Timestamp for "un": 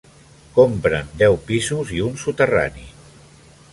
2.07-2.17